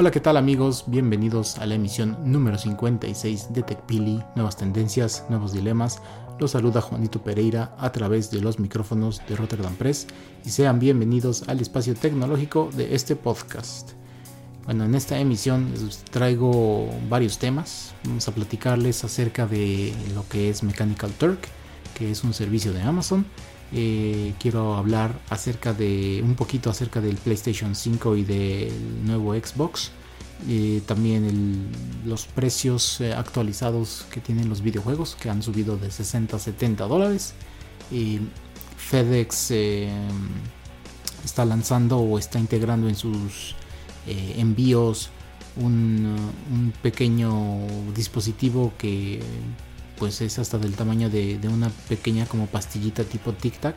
[0.00, 0.84] Hola, ¿qué tal amigos?
[0.86, 6.00] Bienvenidos a la emisión número 56 de TechPili, Nuevas Tendencias, Nuevos Dilemas.
[6.38, 10.06] Los saluda Juanito Pereira a través de los micrófonos de Rotterdam Press
[10.44, 13.94] y sean bienvenidos al espacio tecnológico de este podcast.
[14.66, 17.92] Bueno, en esta emisión les traigo varios temas.
[18.04, 21.40] Vamos a platicarles acerca de lo que es Mechanical Turk,
[21.94, 23.26] que es un servicio de Amazon.
[23.72, 29.90] Eh, quiero hablar acerca de un poquito acerca del PlayStation 5 y del nuevo Xbox.
[30.48, 31.68] Eh, también
[32.06, 36.86] los precios eh, actualizados que tienen los videojuegos que han subido de 60 a 70
[36.86, 37.34] dólares.
[38.76, 39.50] FedEx
[41.24, 43.54] está lanzando o está integrando en sus
[44.06, 45.10] envíos
[45.56, 46.16] un,
[46.50, 49.20] un pequeño dispositivo que
[49.98, 53.76] pues es hasta del tamaño de, una pequeña como pastillita tipo tic tac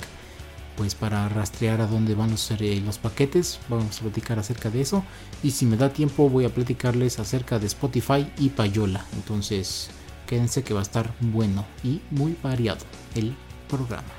[0.78, 3.60] pues para rastrear a dónde van los, eh, los paquetes.
[3.70, 5.04] Vamos a platicar acerca de eso.
[5.44, 9.06] Y si me da tiempo voy a platicarles acerca de Spotify y Payola.
[9.14, 9.90] Entonces
[10.26, 13.36] quédense que va a estar bueno y muy variado el
[13.70, 14.14] programa.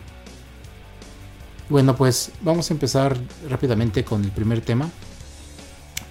[1.69, 3.17] Bueno pues vamos a empezar
[3.48, 4.89] rápidamente con el primer tema.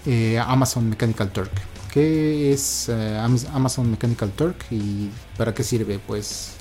[0.06, 3.20] Eh, Amazon Mechanical Turk ¿Qué es eh,
[3.54, 6.00] Amazon Mechanical Turk y para qué sirve?
[6.00, 6.52] Pues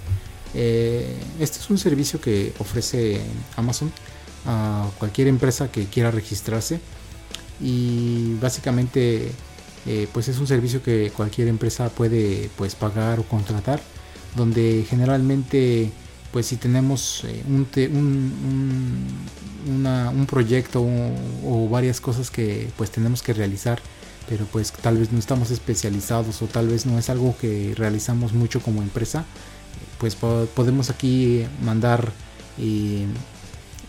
[0.54, 3.20] eh, este es un servicio que ofrece
[3.56, 3.92] Amazon
[4.44, 6.80] a cualquier empresa que quiera registrarse
[7.60, 9.30] y básicamente
[9.86, 13.80] eh, pues es un servicio que cualquier empresa puede pues pagar o contratar
[14.34, 15.92] donde generalmente
[16.32, 17.68] pues si tenemos un,
[19.66, 21.14] un, proyecto o,
[21.44, 23.80] o, varias cosas que pues tenemos que realizar
[24.28, 28.32] pero pues tal vez no estamos especializados o tal vez no es algo que realizamos
[28.32, 29.24] mucho como empresa,
[29.98, 32.12] pues podemos aquí mandar
[32.58, 33.06] eh,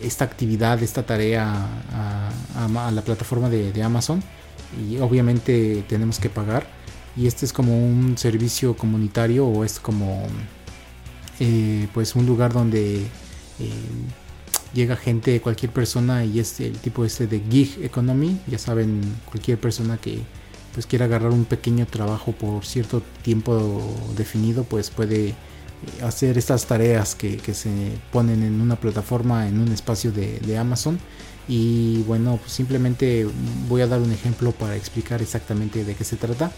[0.01, 4.21] esta actividad, esta tarea a, la plataforma de, Amazon
[4.89, 6.65] y obviamente tenemos que pagar.
[7.15, 10.25] Y este es como un servicio comunitario o es como
[11.39, 13.09] eh, pues un lugar donde eh,
[14.73, 19.59] llega gente, cualquier persona y es el tipo este de gig economy, ya saben, cualquier
[19.59, 20.19] persona que
[20.73, 23.81] pues quiera agarrar un pequeño trabajo por cierto tiempo
[24.15, 25.35] definido, pues puede eh,
[26.03, 27.69] hacer estas tareas que, se
[28.11, 30.99] ponen en una plataforma, en un espacio de, Amazon.
[31.47, 33.27] Y bueno, pues simplemente
[33.67, 36.51] voy a dar un ejemplo para explicar exactamente de qué se trata.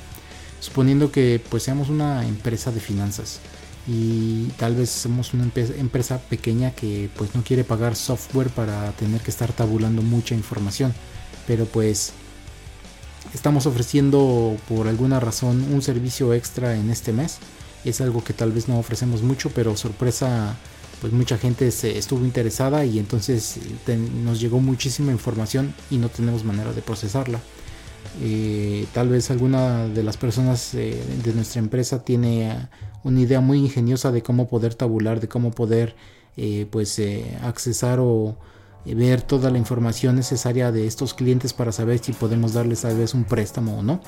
[0.59, 3.39] Suponiendo que pues seamos una empresa de finanzas
[3.87, 9.21] y tal vez somos una empresa pequeña que pues no quiere pagar software para tener
[9.21, 10.93] que estar tabulando mucha información.
[11.47, 12.13] Pero pues
[13.33, 17.39] estamos ofreciendo por alguna razón un servicio extra en este mes.
[17.83, 20.55] Es algo que tal vez no ofrecemos mucho pero sorpresa
[21.01, 23.59] pues mucha gente estuvo interesada y entonces
[24.23, 27.41] nos llegó muchísima información y no tenemos manera de procesarla
[28.21, 32.69] eh, tal vez alguna de las personas eh, de nuestra empresa tiene
[33.03, 35.95] una idea muy ingeniosa de cómo poder tabular, de cómo poder
[36.37, 37.01] eh, pues
[37.43, 38.35] accesar o
[38.85, 43.13] ver toda la información necesaria de estos clientes para saber si podemos darles tal vez
[43.13, 44.01] un préstamo o no.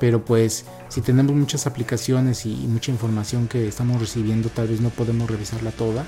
[0.00, 4.90] Pero pues si tenemos muchas aplicaciones y mucha información que estamos recibiendo, tal vez no
[4.90, 6.06] podemos revisarla toda.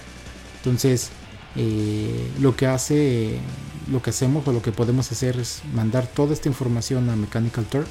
[0.58, 1.10] Entonces
[1.56, 3.38] eh, lo que hace,
[3.90, 7.64] lo que hacemos o lo que podemos hacer es mandar toda esta información a Mechanical
[7.66, 7.88] Turk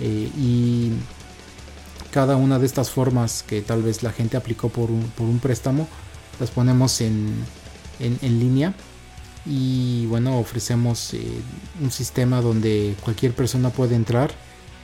[0.00, 0.92] eh, y
[2.10, 5.88] cada una de estas formas que tal vez la gente aplicó por un, préstamo
[6.40, 7.44] las ponemos en,
[8.00, 8.74] línea.
[9.44, 11.22] Y bueno ofrecemos eh,
[11.80, 14.30] un sistema donde cualquier persona puede entrar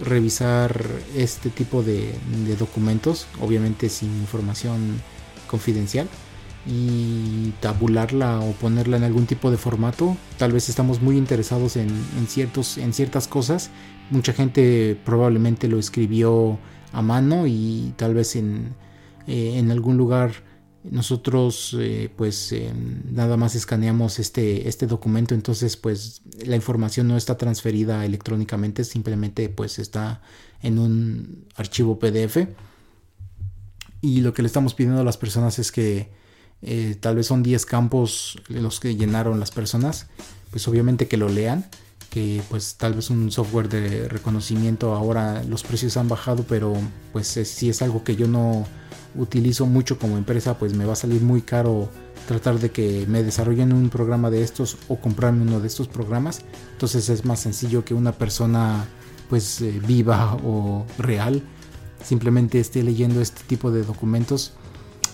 [0.00, 2.14] revisar este tipo de
[2.58, 5.00] documentos obviamente sin información
[5.46, 6.08] confidencial
[6.66, 10.16] y tabularla o ponerla en algún tipo de formato.
[10.38, 11.90] Tal vez estamos muy interesados en,
[12.26, 13.70] ciertos, en ciertas cosas.
[14.10, 16.58] Mucha gente probablemente lo escribió
[16.92, 18.74] a mano y tal vez en,
[19.26, 20.32] eh, en algún lugar
[20.84, 22.70] nosotros eh, pues eh,
[23.10, 29.48] nada más escaneamos este, este documento entonces pues la información no está transferida electrónicamente simplemente
[29.48, 30.20] pues está
[30.62, 32.48] en un archivo pdf
[34.02, 36.10] y lo que le estamos pidiendo a las personas es que
[36.64, 40.06] eh, tal vez son 10 campos los que llenaron las personas,
[40.50, 41.66] pues obviamente que lo lean,
[42.10, 46.74] que pues tal vez un software de reconocimiento ahora los precios han bajado, pero
[47.12, 48.66] pues si es algo que yo no
[49.16, 51.88] utilizo mucho como empresa, pues me va a salir muy caro
[52.26, 56.42] tratar de que me desarrollen un programa de estos o comprarme uno de estos programas.
[56.72, 58.86] Entonces es más sencillo que una persona
[59.28, 61.42] pues eh, viva o real
[62.02, 64.52] simplemente esté leyendo este tipo de documentos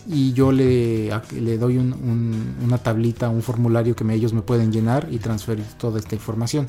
[0.07, 5.19] y yo le, le doy una tablita, un formulario que ellos me pueden llenar y
[5.19, 6.67] transferir toda esta información.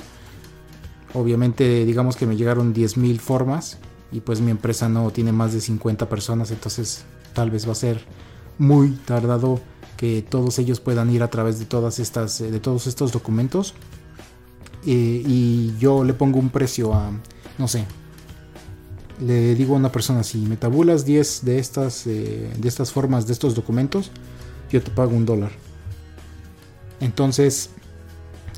[1.13, 3.77] Obviamente digamos que me llegaron 10.000 formas
[4.11, 7.75] y pues mi empresa no tiene más de 50 personas, entonces tal vez va a
[7.75, 8.01] ser
[8.57, 9.59] muy tardado
[9.97, 13.73] que todos ellos puedan ir a través de todas estas de todos estos documentos
[14.85, 17.11] eh, y yo le pongo un precio a
[17.57, 17.85] no sé
[19.21, 23.27] le digo a una persona si me tabulas 10 de estas eh, de estas formas
[23.27, 24.11] de estos documentos
[24.71, 25.51] yo te pago un dólar.
[26.99, 27.69] Entonces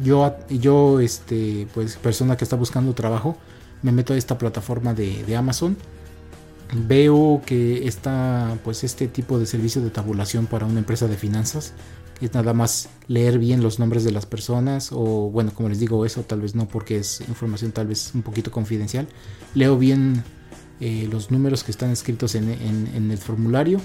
[0.01, 3.37] yo yo este pues persona que está buscando trabajo
[3.81, 5.75] me meto a esta plataforma de, Amazon.
[6.73, 11.73] Veo que está pues este tipo de servicio de tabulación para una empresa de finanzas
[12.21, 16.05] es nada más leer bien los nombres de las personas o bueno como les digo
[16.05, 19.07] eso tal vez no porque es información tal vez un poquito confidencial.
[19.55, 20.23] Leo bien
[20.79, 23.79] eh, los números que están escritos en, el formulario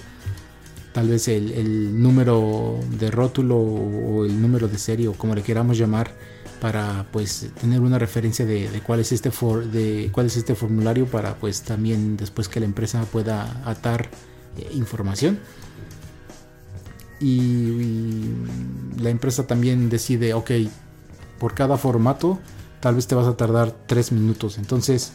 [0.93, 5.79] tal vez el, número de rótulo o el número de serie o como le queramos
[5.79, 6.11] llamar
[6.61, 11.37] para pues tener una referencia de, cuál es este de cuál es este formulario para
[11.37, 14.09] pues también después que la empresa pueda atar
[14.57, 15.39] eh, información.
[17.21, 18.31] Y,
[19.01, 20.51] la empresa también decide ok
[21.39, 22.39] por cada formato
[22.81, 24.59] tal vez te vas a tardar 3 minutos.
[24.59, 25.13] Entonces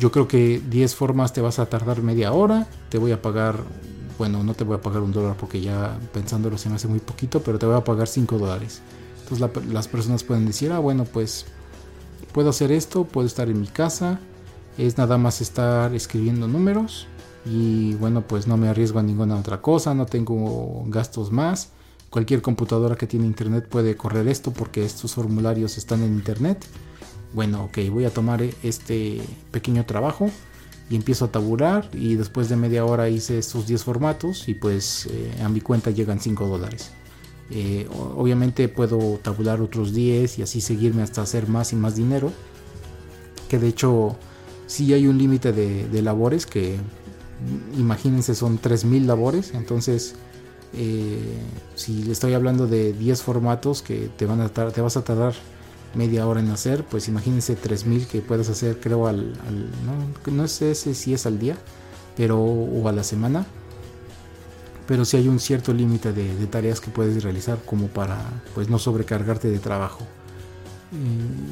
[0.00, 3.62] yo creo que 10 formas te vas a tardar media hora te voy a pagar
[4.18, 6.98] bueno no te voy a pagar un dólar porque ya pensándolo se me hace muy
[6.98, 8.82] poquito pero te voy a pagar 5 dólares
[9.70, 11.46] las personas pueden decir, ah, bueno, pues
[12.32, 14.18] puedo hacer esto, puedo estar en mi casa,
[14.76, 17.06] es nada más estar escribiendo números
[17.44, 21.70] y bueno, pues no me arriesgo a ninguna otra cosa, no tengo gastos más.
[22.10, 26.66] Cualquier computadora que tiene internet puede correr esto porque estos formularios están en internet.
[27.32, 29.20] Bueno, ok, voy a tomar este
[29.52, 30.30] pequeño trabajo
[30.88, 35.06] y empiezo a tabular y después de media hora hice estos 10 formatos y pues
[35.06, 36.90] eh, a mi cuenta llegan 5 dólares.
[37.52, 42.32] Eh, obviamente puedo tabular otros 10 y así seguirme hasta hacer más y más dinero.
[43.48, 44.16] Que de hecho
[44.66, 46.76] si hay un límite de, labores que
[47.78, 49.54] imagínense son 3000 labores.
[49.54, 50.16] Entonces
[50.74, 51.38] eh,
[51.76, 55.34] si le estoy hablando de 10 formatos que te, van a te vas a tardar
[55.94, 59.32] media hora en hacer, pues imagínense 3000 que puedes hacer creo al,
[59.84, 61.56] no, no sé si es al día,
[62.16, 63.46] pero o a la semana
[64.90, 68.18] pero sí hay un cierto límite de, tareas que puedes realizar como para
[68.56, 70.04] pues no sobrecargarte de trabajo.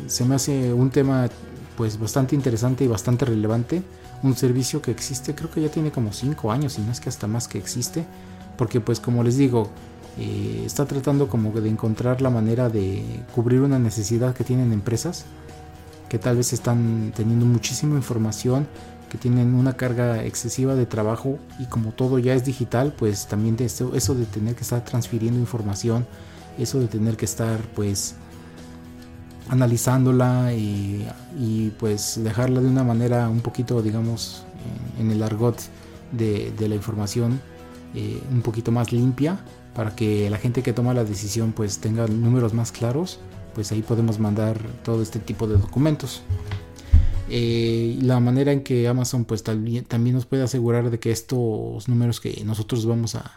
[0.09, 1.29] se me hace un tema
[1.77, 3.85] pues bastante interesante y bastante relevante,
[4.25, 7.11] un servicio que existe, creo que ya tiene como 5 años y no es que
[7.11, 8.05] hasta más que existe,
[8.57, 9.71] porque pues como les digo,
[10.19, 13.03] eh, está tratando como de encontrar la manera de
[13.35, 15.25] cubrir una necesidad que tienen empresas
[16.09, 18.67] que tal vez están teniendo muchísima información
[19.09, 23.57] que tienen una carga excesiva de trabajo y como todo ya es digital, pues también
[23.57, 26.07] de eso, eso de tener que estar transfiriendo información,
[26.59, 28.17] eso de tener que estar pues
[29.49, 34.43] analizándola y, pues dejarla de una manera un poquito, digamos,
[34.99, 35.59] en el argot
[36.13, 37.41] de, la información
[37.95, 39.39] eh, un poquito más limpia
[39.75, 43.21] para que la gente que toma la decisión pues tenga números más claros,
[43.55, 46.23] pues ahí podemos mandar todo este tipo de documentos.
[47.31, 51.87] Eh, la manera en que Amazon pues también, también nos puede asegurar de que estos
[51.87, 53.37] números que nosotros vamos a,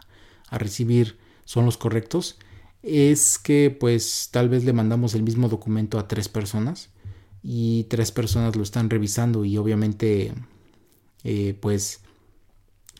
[0.51, 2.37] recibir son los correctos
[2.83, 6.89] es que pues tal vez le mandamos el mismo documento a tres personas
[7.41, 10.33] y tres personas lo están revisando y obviamente
[11.23, 12.01] eh, pues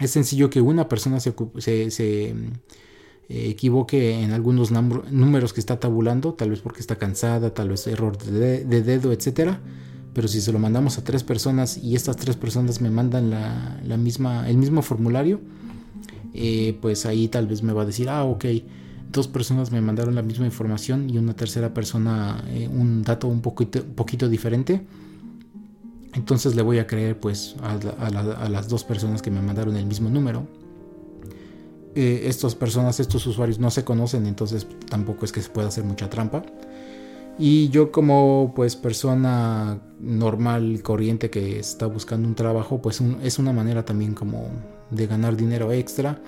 [0.02, 2.34] es sencillo que una persona se, se, eh,
[3.30, 8.18] equivoque en algunos números que está tabulando, tal vez porque está cansada, tal vez error
[8.18, 9.62] de, de dedo, etcétera
[10.14, 13.98] pero si se lo mandamos a tres personas y estas tres personas me mandan la,
[13.98, 15.40] misma, el mismo formulario,
[16.34, 18.46] eh, pues ahí tal vez me va a decir, ah, ok,
[19.12, 23.42] dos personas me mandaron la misma información y una tercera persona eh, un dato un
[23.42, 24.86] poquito, poquito diferente.
[26.14, 30.10] Entonces le voy a creer pues a, las dos personas que me mandaron el mismo
[30.10, 30.46] número.
[31.96, 35.84] Eh, estas personas, estos usuarios no se conocen, entonces tampoco es que se pueda hacer
[35.84, 36.44] mucha trampa.
[37.38, 43.54] Y yo como pues persona normal, corriente que está buscando un trabajo, pues es una
[43.54, 44.48] manera también como
[44.90, 46.22] de ganar dinero extra.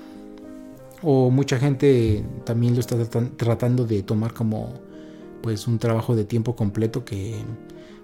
[1.02, 2.98] o mucha gente también lo está
[3.38, 4.74] tratando de tomar como
[5.42, 7.36] pues un trabajo de tiempo completo que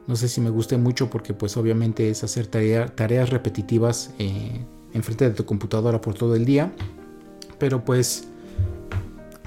[0.10, 5.30] no sé si me guste mucho porque pues obviamente es hacer tareas repetitivas eh, enfrente
[5.30, 6.74] de tu computadora por todo el día.
[7.60, 8.28] Pero pues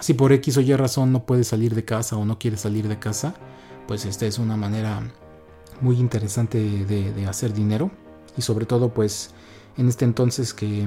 [0.01, 2.87] si por X o Y razón no puedes salir de casa o no quieres salir
[2.87, 3.35] de casa
[3.89, 5.03] pues esta es una manera
[5.81, 7.91] muy interesante de hacer dinero.
[8.37, 9.31] Y sobre todo pues
[9.77, 10.87] en este entonces que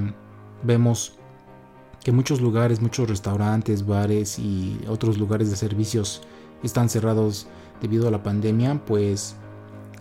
[0.62, 1.18] vemos
[2.02, 6.22] que muchos lugares, muchos restaurantes, bares y otros lugares de servicios
[6.62, 7.46] están cerrados
[7.82, 9.36] debido a la pandemia, pues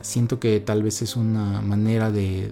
[0.05, 2.51] siento que tal vez es una manera de,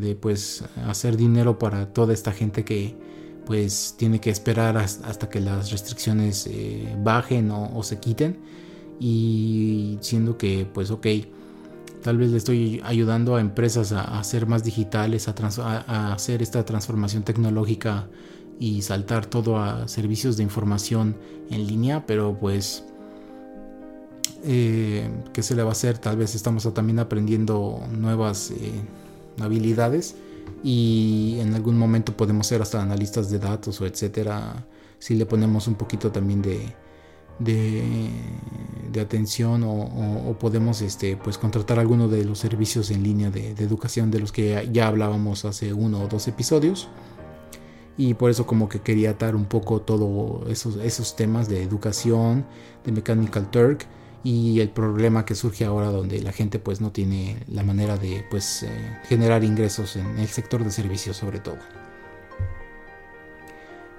[0.00, 2.96] de pues hacer dinero para toda esta gente que
[3.44, 8.38] pues tiene que esperar hasta que las restricciones eh, bajen o, se quiten.
[8.98, 11.06] Y siendo que pues ok
[12.02, 15.34] tal vez le estoy ayudando a empresas a, ser más digitales a,
[15.86, 18.08] a hacer esta transformación tecnológica
[18.58, 21.16] y saltar todo a servicios de información
[21.50, 22.84] en línea, pero pues
[24.44, 25.98] eh, ¿qué se le va a hacer?
[25.98, 28.72] Tal vez estamos también aprendiendo nuevas eh,
[29.40, 30.16] habilidades
[30.64, 34.64] y en algún momento podemos ser hasta analistas de datos o etcétera
[34.98, 36.72] si le ponemos un poquito también de,
[37.40, 44.10] de, atención o, podemos este, pues contratar alguno de los servicios en línea de, educación
[44.10, 46.88] de los que ya hablábamos hace uno o dos episodios
[47.96, 52.44] y por eso como que quería atar un poco todos esos, esos temas de educación,
[52.84, 53.86] de Mechanical Turk
[54.24, 58.24] y el problema que surge ahora donde la gente pues no tiene la manera de
[58.30, 61.58] pues eh, generar ingresos en el sector de servicios sobre todo.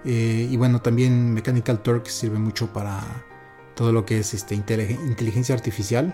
[0.05, 3.25] Eh, y bueno, también Mechanical Turk sirve mucho para
[3.75, 6.13] todo lo que es este, inteligencia artificial.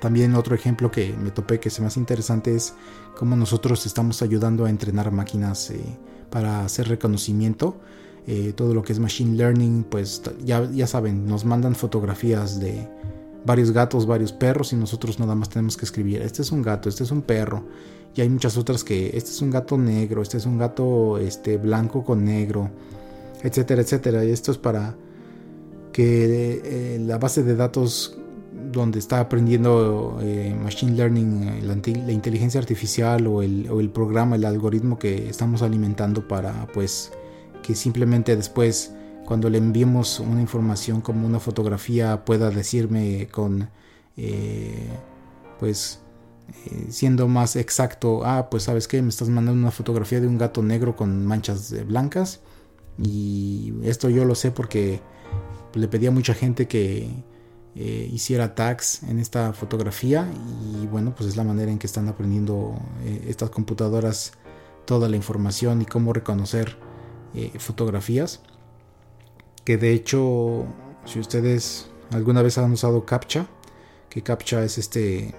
[0.00, 2.74] también otro ejemplo que me topé que es más interesante es
[3.16, 5.80] cómo nosotros estamos ayudando a entrenar máquinas eh,
[6.30, 7.80] para hacer reconocimiento.
[8.26, 12.88] Eh, todo lo que es machine learning, pues ya, ya saben, nos mandan fotografías de
[13.44, 16.88] varios gatos, varios perros y nosotros nada más tenemos que escribir, este es un gato,
[16.88, 17.64] este es un perro.
[18.16, 21.56] Y hay muchas otras que, este es un gato negro, este es un gato este,
[21.58, 22.70] blanco con negro,
[23.42, 24.24] etcétera, etcétera.
[24.24, 24.94] Y esto es para
[25.92, 28.16] que eh, la base de datos
[28.72, 34.98] donde está aprendiendo eh, Machine Learning, eh, la, inteligencia artificial o el, programa, el algoritmo
[34.98, 37.12] que estamos alimentando para pues
[37.64, 38.92] que simplemente después
[39.24, 43.70] cuando le enviemos una información como una fotografía pueda decirme con
[44.18, 44.90] eh,
[45.58, 46.00] pues
[46.90, 50.62] siendo más exacto, ah pues sabes que me estás mandando una fotografía de un gato
[50.62, 52.40] negro con manchas blancas
[53.02, 55.00] y esto yo lo sé porque
[55.72, 57.08] le pedí a mucha gente que
[57.76, 60.30] eh, hiciera tags en esta fotografía
[60.62, 64.32] y bueno pues es la manera en que están aprendiendo eh, estas computadoras
[64.84, 66.76] toda la información y cómo reconocer
[67.34, 68.40] eh, fotografías
[69.64, 70.66] que de hecho
[71.04, 73.46] si ustedes alguna vez han usado captcha
[74.08, 75.34] que captcha es este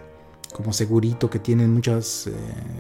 [0.54, 2.30] como segurito que tienen muchas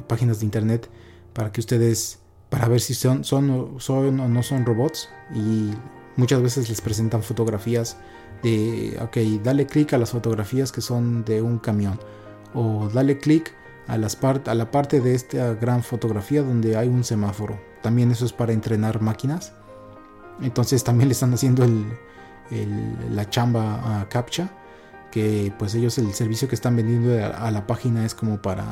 [0.07, 0.89] páginas de internet
[1.33, 2.19] para que ustedes
[2.49, 5.71] para ver si son, son, son o no son robots y
[6.15, 7.97] muchas veces les presentan fotografías
[8.43, 11.99] de, ok, dale clic a las fotografías que son de un camión
[12.53, 13.53] o dale clic
[13.87, 17.59] a, la parte de esta gran fotografía donde hay un semáforo.
[17.81, 19.53] También eso es para entrenar máquinas.
[20.41, 24.49] Entonces también le están haciendo el, la chamba a CAPTCHA,
[25.11, 28.65] que pues ellos el servicio que están vendiendo a, la página es como para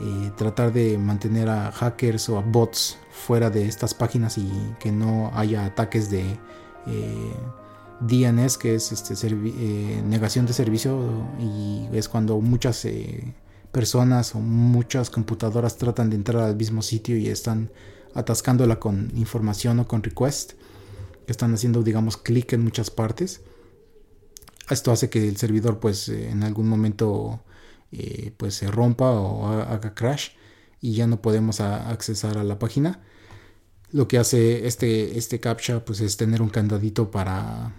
[0.00, 4.92] eh, tratar de mantener a hackers o a bots fuera de estas páginas y que
[4.92, 6.38] no haya ataques de...
[6.86, 7.32] Eh,
[8.00, 11.00] DNS, que es este, eh, negación de servicio,
[11.40, 13.34] y es cuando muchas eh,
[13.72, 17.70] personas o muchas computadoras tratan de entrar al mismo sitio y están
[18.14, 20.52] atascándola con información o con request,
[21.26, 23.42] que están haciendo, digamos, clic en muchas partes.
[24.70, 27.40] Esto hace que el servidor, pues, eh, en algún momento,
[28.36, 30.30] pues, se rompa o haga crash
[30.80, 33.00] y ya no podemos accesar a la página.
[33.90, 37.72] Lo que hace este, este captcha pues es tener un candadito para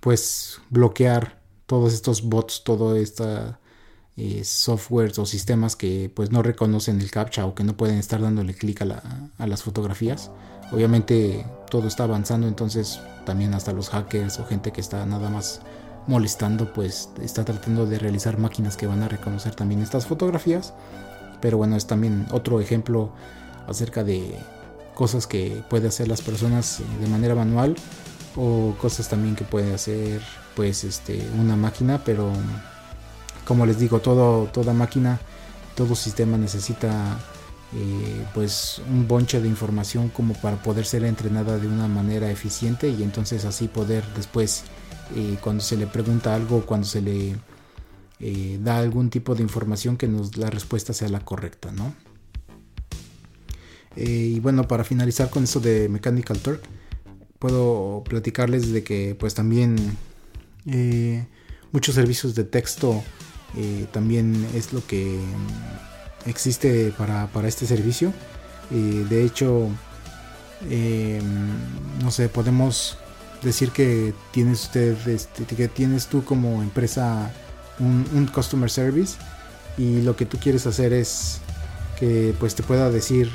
[0.00, 3.60] pues bloquear todos estos bots, todo esta
[4.16, 8.20] eh, softwares o sistemas que pues no reconocen el captcha o que no pueden estar
[8.20, 10.30] dándole clic a, las fotografías.
[10.70, 15.60] Obviamente todo está avanzando, entonces también hasta los hackers o gente que está nada más
[16.06, 20.74] molestando, pues está tratando de realizar máquinas que van a reconocer también estas fotografías.
[21.40, 23.12] Pero bueno, es también otro ejemplo
[23.66, 24.34] acerca de
[24.94, 27.76] cosas que puede hacer las personas eh, de manera manual
[28.36, 30.20] o cosas también que puede hacer
[30.54, 32.30] pues este una máquina pero
[33.46, 35.20] como les digo todo toda máquina
[35.74, 37.18] todo sistema necesita
[37.74, 42.90] eh, pues un bonche de información como para poder ser entrenada de una manera eficiente
[42.90, 44.64] y entonces así poder después
[45.16, 47.36] eh, cuando se le pregunta algo cuando se le
[48.20, 51.94] eh, da algún tipo de información que nos la respuesta sea la correcta no
[53.96, 56.60] y bueno para finalizar con esto de Mechanical Turk
[57.38, 59.96] puedo platicarles de que pues también
[61.72, 63.02] muchos servicios de texto
[63.92, 65.18] también es lo que
[66.26, 68.12] existe para, este servicio.
[68.70, 69.68] de hecho,
[70.70, 71.50] em,
[72.02, 72.98] no sé, podemos
[73.42, 77.30] decir que tienes usted, este, que tienes tú como empresa
[77.78, 79.16] un, customer service
[79.76, 81.40] y lo que tú quieres hacer es
[81.98, 83.30] que pues te pueda decir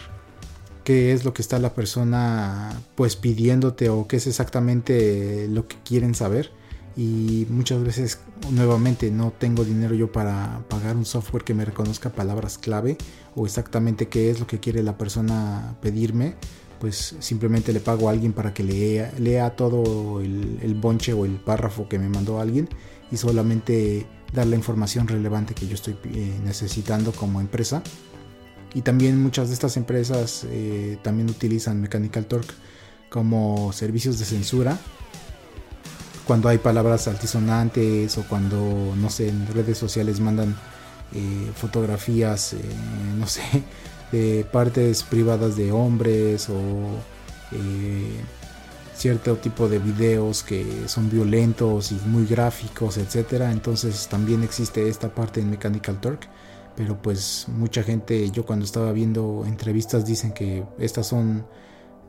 [0.83, 5.75] qué es lo que está la persona pues pidiéndote o qué es exactamente lo que
[5.83, 6.51] quieren saber
[6.97, 8.19] y muchas veces
[8.51, 12.97] nuevamente no tengo dinero yo para pagar un software que me reconozca palabras clave
[13.35, 16.35] o exactamente qué es lo que quiere la persona pedirme
[16.79, 21.35] pues simplemente le pago a alguien para que lea, lea todo el, bonche o el
[21.35, 22.69] párrafo que me mandó alguien
[23.11, 27.81] y solamente dar la información relevante que yo estoy eh, necesitando como empresa.
[28.73, 32.53] Y también muchas de estas empresas eh, también utilizan Mechanical Turk
[33.09, 34.77] como servicios de censura
[36.27, 40.55] cuando hay palabras altisonantes o cuando, no sé, en redes sociales mandan
[41.13, 42.59] eh, fotografías, eh,
[43.17, 43.41] no sé,
[44.11, 46.59] de partes privadas de hombres o
[47.53, 48.19] eh,
[48.93, 53.51] cierto tipo de videos que son violentos y muy gráficos, etcétera.
[53.51, 56.27] Entonces también existe esta parte en Mechanical Turk.
[56.75, 61.45] Pero pues mucha gente, yo cuando estaba viendo entrevistas dicen que estas son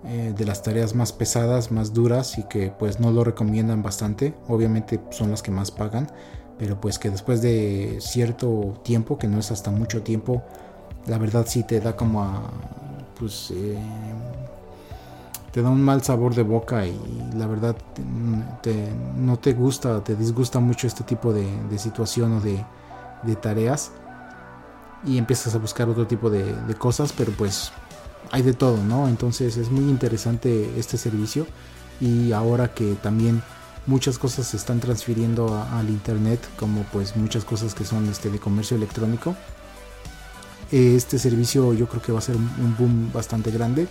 [0.04, 4.34] eh, de las tareas más pesadas, más duras y que pues no lo recomiendan bastante.
[4.46, 6.08] Obviamente son las que más pagan,
[6.56, 10.42] pero pues que después de cierto tiempo, que no es hasta mucho tiempo,
[11.06, 12.42] la verdad sí te da como a
[13.18, 13.76] pues eh,
[15.50, 16.96] te da un mal sabor de boca y
[17.34, 17.76] la verdad
[19.16, 22.64] no te gusta, te disgusta mucho este tipo de, situación o de,
[23.36, 23.90] tareas
[25.04, 27.72] y empiezas a buscar otro tipo de, de cosas, pero pues
[28.30, 29.08] hay de todo, ¿no?
[29.08, 31.46] Entonces es muy interesante este servicio
[32.00, 33.42] y ahora que también
[33.86, 38.38] muchas cosas se están transfiriendo al internet, como pues muchas cosas que son este de
[38.38, 39.34] comercio electrónico,
[40.70, 43.88] este servicio yo creo que va a ser un boom bastante grande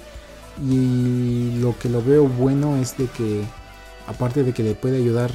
[0.63, 3.43] y lo que lo veo bueno es de que
[4.07, 5.31] aparte de que le puede ayudar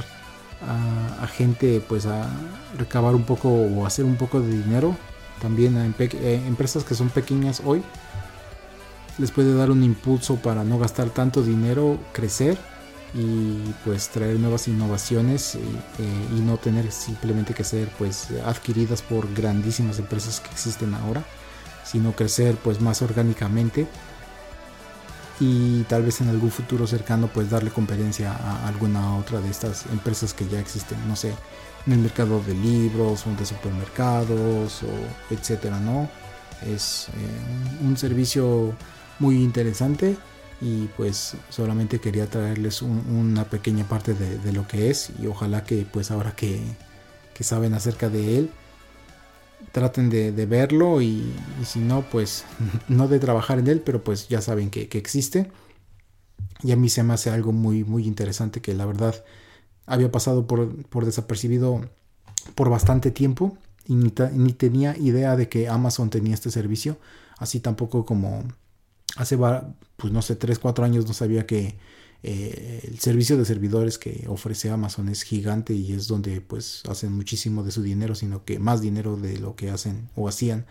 [1.21, 2.29] a, gente pues a
[2.77, 4.95] recabar un poco o hacer un poco de dinero
[5.41, 7.83] también a eh, empresas que son pequeñas hoy
[9.17, 12.57] les puede dar un impulso para no gastar tanto dinero, crecer
[13.13, 15.59] y pues traer nuevas innovaciones eh,
[15.99, 21.23] eh, y, no tener simplemente que ser pues adquiridas por grandísimas empresas que existen ahora,
[21.85, 23.87] sino crecer pues más orgánicamente
[25.39, 29.85] y tal vez en algún futuro cercano pues darle competencia a alguna otra de estas
[29.87, 31.33] empresas que ya existen, no sé,
[31.85, 36.09] en el mercado de libros o de supermercados o etcétera, ¿no?
[36.65, 38.73] Es eh, un servicio
[39.23, 40.17] muy interesante
[40.59, 45.85] y pues solamente quería traerles una pequeña parte de, lo que es y ojalá que
[45.89, 46.59] pues ahora que,
[47.39, 48.49] saben acerca de él
[49.71, 51.33] traten de, verlo y,
[51.65, 52.43] si no pues
[52.89, 55.49] no de trabajar en él pero pues ya saben que, existe.
[56.61, 59.23] Y a mí se me hace algo muy muy interesante que la verdad
[59.85, 61.81] había pasado por, por desapercibido
[62.55, 66.97] por bastante tiempo y ni, ni tenía idea de que Amazon tenía este servicio
[67.37, 68.43] así tampoco como
[69.15, 71.77] hace, pues no sé, 3, 4 años no sabía que
[72.23, 77.11] eh, el servicio de servidores que ofrece Amazon es gigante y es donde pues hacen
[77.13, 80.65] muchísimo de su dinero, sino que más dinero de lo que hacen o hacían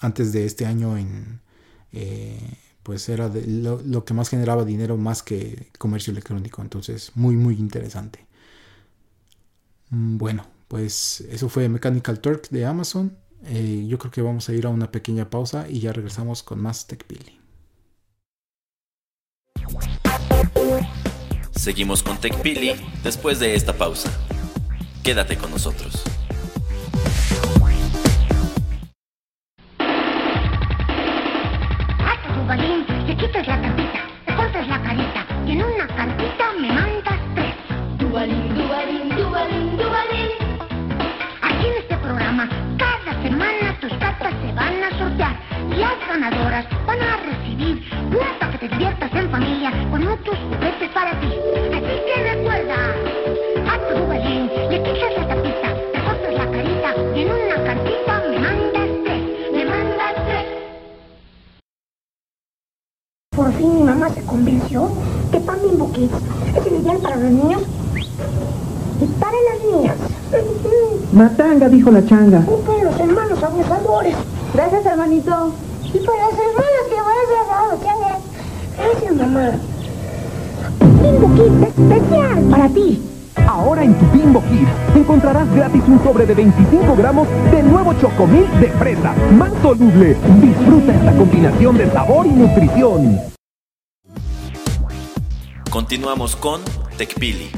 [0.00, 1.40] antes de este año en...
[1.92, 6.62] Eh, pues era lo, lo, que más generaba dinero más que comercio electrónico.
[6.62, 8.26] Entonces, muy, muy interesante.
[9.90, 13.16] Mm, bueno, pues eso fue Mechanical Turk de Amazon.
[13.44, 16.60] Eh, yo creo que vamos a ir a una pequeña pausa y ya regresamos con
[16.60, 17.40] más TechPili.
[21.50, 24.10] Seguimos con TechPili después de esta pausa.
[25.02, 26.04] Quédate con nosotros.
[33.06, 37.54] te quitas la tapita, te cortas la carita y en una cartita me mandas tres.
[37.98, 40.30] Dubalín, dubalín, dubalín, dubalín.
[41.42, 42.48] Aquí en este programa
[43.22, 45.36] semana tus cartas se van a sortear
[45.70, 50.36] y las ganadoras van a recibir un para que te diviertas en familia con muchos
[50.50, 51.28] juguetes para ti.
[51.72, 52.78] Así que recuerda,
[53.70, 58.22] a tu balín le quitas la tapita, le cortas la carita y en una cartita
[58.28, 60.46] me mandas tres, me mandas tres.
[63.36, 64.90] Por fin mi mamá se convenció
[65.30, 66.14] que Pambi Buckets
[66.56, 67.62] es el ideal para los niños
[69.32, 69.96] para las niñas.
[71.12, 72.40] Matanga, dijo la changa.
[72.40, 74.14] Y para los hermanos abusadores.
[74.54, 75.52] Gracias, hermanito.
[75.84, 78.18] Y para las hermanas que van a changa.
[78.76, 79.50] Gracias, mamá.
[81.02, 83.02] Bimbo Kids especial para ti.
[83.46, 88.46] Ahora en tu Bimbo Kids encontrarás gratis un sobre de 25 gramos de nuevo chocomil
[88.60, 90.16] de fresa, más soluble.
[90.40, 93.18] Disfruta esta combinación de sabor y nutrición.
[95.70, 96.60] Continuamos con
[96.96, 97.50] TechPili.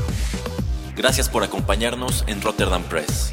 [0.96, 3.32] Gracias por acompañarnos en Rotterdam Press.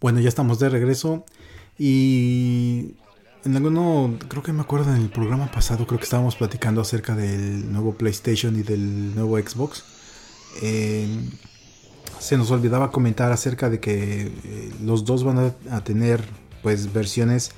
[0.00, 1.26] Bueno, ya estamos de regreso
[1.78, 2.94] y
[3.44, 7.14] en alguno, creo que me acuerdo en el programa pasado, creo que estábamos platicando acerca
[7.14, 9.84] del nuevo PlayStation y del nuevo Xbox.
[10.62, 11.06] Eh,
[12.18, 16.24] se nos olvidaba comentar acerca de que eh, los dos van a, a tener
[16.62, 17.52] pues versiones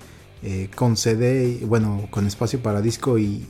[0.45, 3.47] eh, con CD, bueno, con espacio para disco y,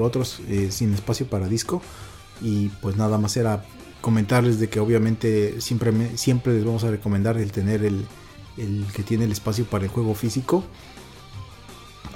[0.00, 1.80] otros eh, sin espacio para disco.
[2.42, 3.64] Y pues nada más era
[4.00, 8.06] comentarles de que obviamente siempre, siempre les vamos a recomendar el tener el,
[8.58, 10.64] el que tiene el espacio para el juego físico.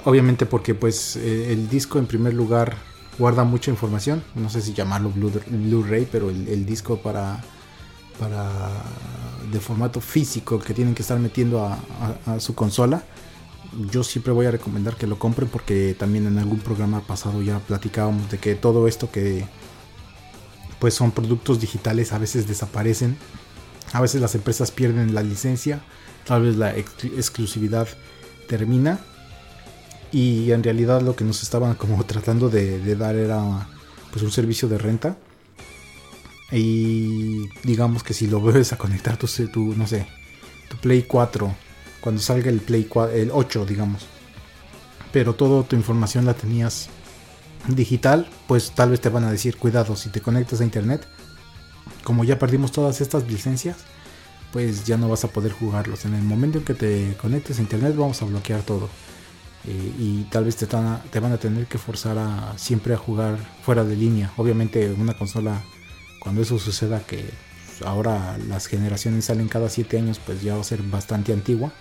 [0.05, 2.77] Obviamente porque pues eh, el disco en primer lugar
[3.17, 4.23] guarda mucha información.
[4.35, 7.41] No sé si llamarlo Blu- Blu-ray, pero el, disco para,
[8.19, 8.49] para
[9.51, 13.03] de formato físico que tienen que estar metiendo a su consola.
[13.91, 17.59] Yo siempre voy a recomendar que lo compren porque también en algún programa pasado ya
[17.59, 19.45] platicábamos de que todo esto que
[20.79, 23.17] pues son productos digitales a veces desaparecen.
[23.93, 25.81] A veces las empresas pierden la licencia,
[26.25, 27.87] tal vez la ex- exclusividad
[28.47, 28.99] termina
[30.11, 33.67] y en realidad lo que nos estaban como tratando de, dar era
[34.11, 35.17] pues un servicio de renta
[36.51, 40.07] y digamos que si lo vuelves a conectar tu, tu no sé
[40.67, 41.55] tu play 4
[42.01, 44.05] cuando salga el play 4, el 8 digamos.
[45.11, 46.89] Pero toda tu información la tenías
[47.67, 51.05] digital pues tal vez te van a decir cuidado si te conectas a internet
[52.05, 53.75] como ya perdimos todas estas licencias
[54.51, 56.05] pues ya no vas a poder jugarlos.
[56.05, 58.89] En el momento en que te conectes a internet vamos a bloquear todo.
[59.65, 62.93] Eh, y tal vez te, van a, te van a tener que forzar a siempre
[62.93, 64.31] a jugar fuera de línea.
[64.37, 65.61] Obviamente una consola,
[66.19, 67.29] cuando eso suceda, que
[67.85, 71.71] ahora las generaciones salen cada 7 años, pues ya va a ser bastante antigua,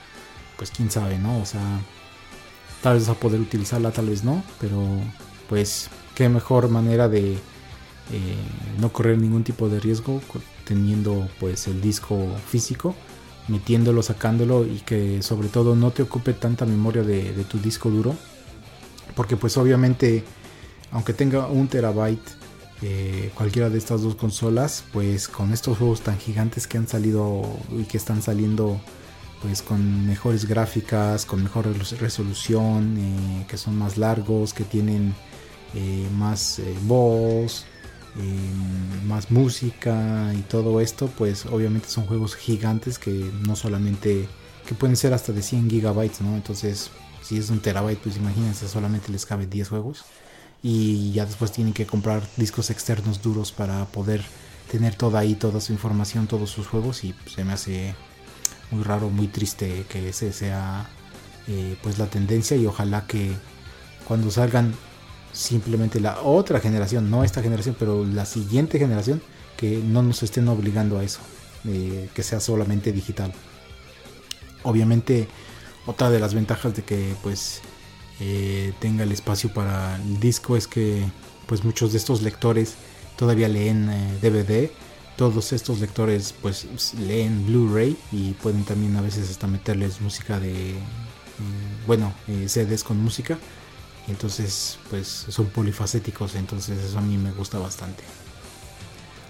[0.59, 1.41] pues quién sabe, ¿no?
[1.41, 1.63] O sea,
[2.83, 4.83] tal vez a poder utilizarla, tal vez no, pero
[5.49, 7.39] pues qué mejor manera de eh,
[8.79, 10.21] no correr ningún tipo de riesgo
[10.65, 12.95] teniendo pues el disco físico
[13.49, 17.89] metiéndolo, sacándolo y que sobre todo no te ocupe tanta memoria de, de tu disco
[17.89, 18.15] duro.
[19.17, 20.23] Porque pues obviamente,
[20.91, 22.39] aunque tenga un terabyte
[22.83, 27.43] eh, cualquiera de estas dos consolas, pues con estos juegos tan gigantes que han salido
[27.77, 28.81] y que están saliendo
[29.43, 35.15] pues con mejores gráficas, con mejor res- resolución, eh, que son más largos, que tienen
[35.75, 37.67] eh, más eh, voz,
[39.07, 44.29] más música y todo esto, pues obviamente son juegos gigantes que no solamente,
[44.67, 46.35] que pueden ser hasta de 100 gigabytes, ¿no?
[46.35, 46.91] Entonces,
[47.23, 50.05] si es un terabyte, pues imagínense, solamente les cabe 10 juegos.
[50.63, 54.23] Y ya después tienen que comprar discos externos duros para poder
[54.71, 57.05] tener toda ahí, toda su información, todos sus juegos.
[57.05, 57.95] Y se me hace
[58.71, 60.89] muy raro, muy triste que ese sea
[61.47, 63.33] eh, pues la tendencia y ojalá que
[64.07, 64.75] cuando salgan
[65.33, 69.23] simplemente la otra generación, no esta generación, pero la siguiente generación,
[69.57, 71.21] que no nos estén obligando a eso,
[71.67, 73.33] eh, que sea solamente digital.
[74.63, 75.29] Obviamente,
[75.87, 77.61] otra de las ventajas de que pues
[78.21, 81.05] eh, tenga el espacio para el disco es que
[81.47, 82.75] pues muchos de estos lectores
[83.17, 83.87] todavía leen
[84.21, 84.71] DVD.
[85.19, 90.75] Todos estos lectores pues leen Blu-ray y pueden también a veces hasta meterles música de,
[91.39, 93.37] mm, bueno, eh, CDs con música.
[94.07, 98.05] Entonces, pues son polifacéticos, entonces eso a mí me gusta bastante.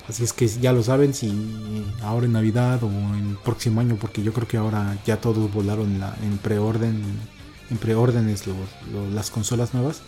[0.08, 4.22] Así es que ya lo saben, si ahora en Navidad o en próximo año, porque
[4.22, 7.02] yo creo que ahora ya todos volaron la- en preorden,
[7.70, 8.44] en preórdenes
[9.12, 10.00] las consolas nuevas,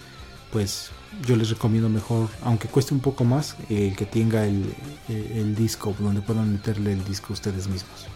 [0.53, 0.91] pues
[1.27, 4.65] yo les recomiendo mejor, aunque cueste un poco más, el que tenga el,
[5.09, 8.07] el- el disco, donde puedan meterle el disco ustedes mismos.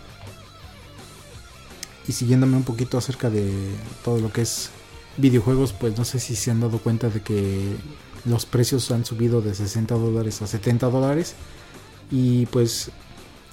[2.06, 3.50] Y siguiéndome un poquito acerca de
[4.04, 4.70] todo lo que es
[5.16, 7.76] videojuegos, pues no sé si se han dado cuenta de que
[8.26, 11.34] los precios han subido de 60 dólares a 70 dólares.
[12.10, 12.90] Y pues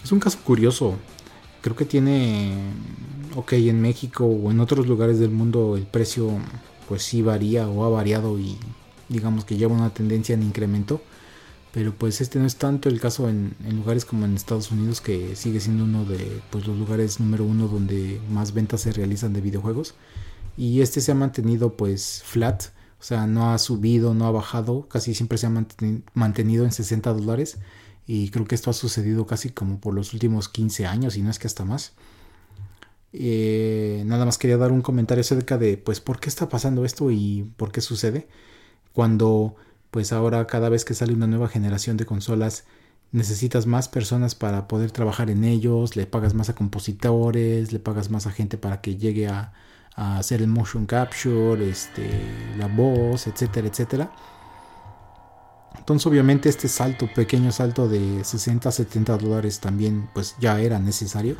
[0.03, 0.95] es un caso curioso.
[1.61, 2.53] Creo que tiene,
[3.35, 6.31] ok, en México o en otros lugares del mundo el precio
[6.91, 8.57] pues sí varía o ha variado y
[9.07, 11.01] digamos que lleva una tendencia en incremento.
[11.71, 15.37] Pero pues este no es tanto el caso en, lugares como en Estados Unidos que
[15.37, 19.39] sigue siendo uno de pues, los lugares número uno donde más ventas se realizan de
[19.39, 19.95] videojuegos.
[20.57, 22.65] y este se ha mantenido pues flat,
[22.99, 25.65] o sea, no ha subido, no ha bajado, casi siempre se ha
[26.13, 27.57] mantenido en 60 dólares
[28.05, 31.29] y creo que esto ha sucedido casi como por los últimos 15 años y no
[31.29, 31.93] es que hasta más.
[33.13, 37.11] Eh, nada más quería dar un comentario acerca de pues por qué está pasando esto
[37.11, 38.27] y por qué sucede
[38.93, 39.55] cuando
[39.91, 42.63] pues ahora cada vez que sale una nueva generación de consolas
[43.11, 48.09] necesitas más personas para poder trabajar en ellos, le pagas más a compositores, le pagas
[48.09, 49.53] más a gente para que llegue a,
[49.93, 52.09] hacer el motion capture, este,
[52.57, 54.11] la voz, etcétera, etcétera.
[55.77, 60.79] Entonces obviamente este salto, pequeño salto de 60 a 70 dólares también pues ya era
[60.79, 61.35] necesario.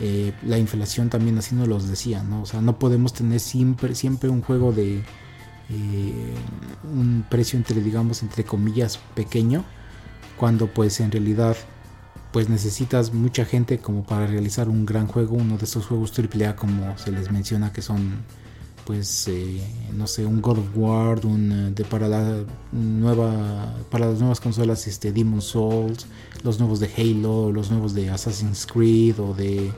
[0.00, 2.42] Eh, la inflación también así nos los decía, ¿no?
[2.42, 5.02] O sea, no podemos tener siempre, siempre un juego de
[5.68, 6.34] eh,
[6.92, 9.64] un precio entre, digamos, entre comillas, pequeño
[10.40, 11.54] cuando pues en realidad
[12.32, 16.56] pues necesitas mucha gente como para realizar un gran juego, uno de estos juegos AAA
[16.56, 18.24] como se les menciona que son
[18.86, 19.60] pues eh,
[19.94, 24.86] no sé, un God of War, un, de para la nueva para las nuevas consolas
[24.86, 26.06] este Demon Souls,
[26.42, 29.70] los nuevos de Halo, los nuevos de Assassin's Creed o de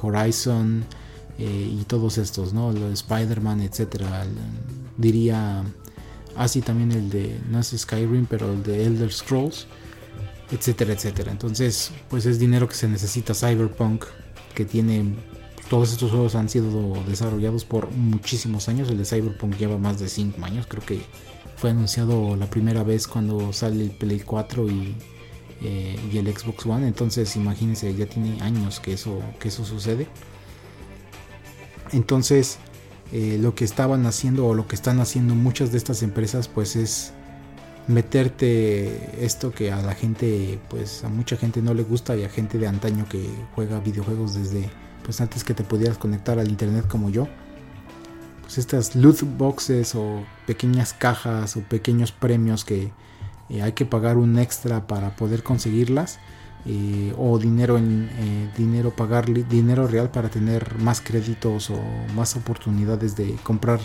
[0.00, 0.84] Horizon
[1.38, 2.72] y todos estos, ¿no?
[2.72, 4.24] Spider-Man, etcétera.
[4.96, 5.64] Diría
[6.36, 9.66] Así también el de, no es Skyrim, pero el de Elder Scrolls,
[10.50, 11.30] etcétera, etcétera.
[11.30, 13.34] Entonces, pues es dinero que se necesita.
[13.34, 14.04] Cyberpunk,
[14.54, 15.14] que tiene,
[15.68, 18.88] todos estos juegos han sido desarrollados por muchísimos años.
[18.88, 21.02] El de Cyberpunk lleva más de 5 años, creo que
[21.56, 24.96] fue anunciado la primera vez cuando sale el Play 4 y,
[25.62, 26.86] eh, y el Xbox One.
[26.86, 30.08] Entonces, imagínense, ya tiene años que eso, que eso sucede.
[31.92, 32.58] Entonces,
[33.12, 36.76] eh, lo que estaban haciendo o lo que están haciendo muchas de estas empresas pues
[36.76, 37.12] es
[37.86, 42.30] meterte esto que a la gente pues a mucha gente no le gusta y a
[42.30, 44.70] gente de antaño que juega videojuegos desde
[45.04, 47.28] pues antes que te pudieras conectar al internet como yo
[48.40, 52.92] pues estas loot boxes o pequeñas cajas o pequeños premios que
[53.48, 56.18] eh, hay que pagar un extra para poder conseguirlas
[56.64, 61.80] eh, o dinero en eh, dinero pagar dinero real para tener más créditos o
[62.14, 63.80] más oportunidades de comprar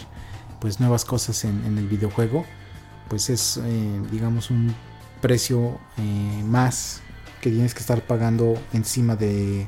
[0.59, 2.45] pues nuevas cosas en, el videojuego
[3.09, 3.59] pues es
[4.11, 4.75] digamos un
[5.21, 5.79] precio
[6.45, 7.01] más
[7.41, 9.67] que tienes que estar pagando encima de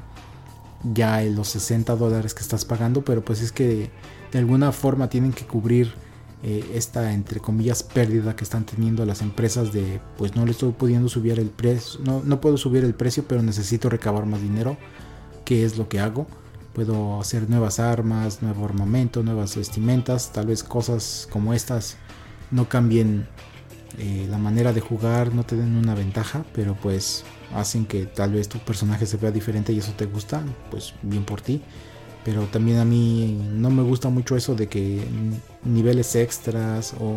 [0.94, 3.92] ya los 60 dólares que estás pagando pero pues es que
[4.32, 5.94] de alguna forma tienen que cubrir
[6.42, 10.72] eh, esta entre comillas pérdida que están teniendo las empresas de pues no le estoy
[10.72, 14.78] pudiendo subir el precio no, no puedo subir el precio pero necesito recabar más dinero
[15.44, 16.28] qué es lo que hago.
[16.74, 21.98] Puedo hacer nuevas armas nuevo armamento nuevas vestimentas tal vez cosas como estas
[22.52, 23.28] no cambien
[23.98, 28.32] eh, la manera de jugar no te den una ventaja pero pues hacen que tal
[28.32, 31.62] vez tu personaje se vea diferente y eso te gusta pues bien por ti
[32.24, 35.02] pero también a mí no me gusta mucho eso de que
[35.64, 37.16] niveles extras o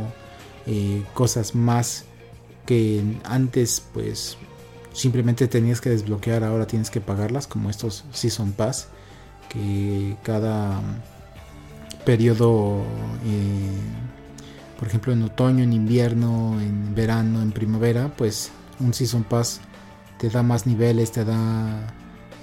[0.66, 2.04] eh, cosas más
[2.66, 4.36] que antes pues
[4.92, 8.88] simplemente tenías que desbloquear ahora tienes que pagarlas como estos season pass
[9.48, 10.80] que cada
[12.04, 12.82] periodo
[13.26, 13.80] eh,
[14.78, 19.60] por ejemplo en otoño en invierno en verano en primavera pues un season pass
[20.18, 21.92] te da más niveles te da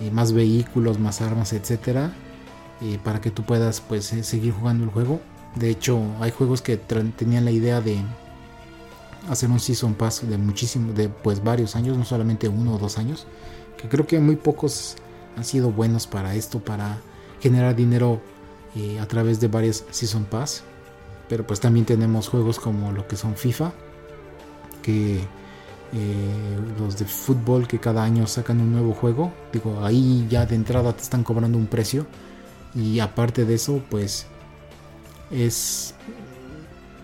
[0.02, 2.12] eh, más vehículos más armas etcétera
[2.82, 5.20] eh, para que tú puedas pues eh, seguir jugando el juego.
[5.56, 7.98] De hecho, hay juegos que tenían la idea de
[9.30, 12.98] hacer un season pass de muchísimo, de pues varios años, no solamente uno o dos
[12.98, 13.28] años,
[13.78, 14.96] que creo que muy pocos
[15.36, 17.00] han sido buenos para esto, para
[17.42, 18.22] generar dinero
[18.76, 20.64] eh, a través de varias season pass.
[21.28, 23.74] Pero pues también tenemos juegos como lo que son FIFA,
[24.82, 25.22] que
[26.80, 29.32] los de fútbol que cada año sacan un nuevo juego.
[29.52, 32.08] Digo, ahí ya de entrada te están cobrando un precio
[32.76, 34.28] y aparte de eso, pues
[35.32, 35.94] es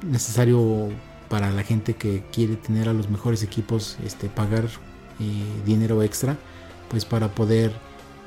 [0.03, 0.89] necesario
[1.29, 4.65] para la gente que quiere tener a los mejores equipos este, pagar
[5.19, 6.37] eh, dinero extra,
[6.89, 7.71] pues para poder